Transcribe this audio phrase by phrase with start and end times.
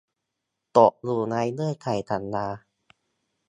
[0.77, 2.47] ตกอยู่ในเงื่อนไขสัญญา